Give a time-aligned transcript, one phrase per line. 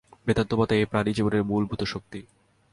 [0.27, 2.19] বেদান্তমতে এই প্রাণই জীবনের মূলীভূত শক্তি।